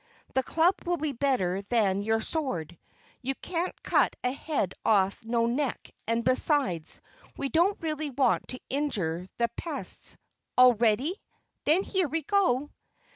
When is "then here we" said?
11.65-12.23